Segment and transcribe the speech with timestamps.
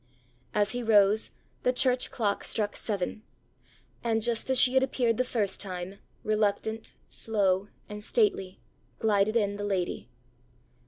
[0.55, 1.29] As he rose,
[1.61, 3.21] the church clock struck seven;
[4.03, 8.59] and, just as she had appeared the first time, reluctant, slow, and stately,
[8.97, 10.09] glided in the lady.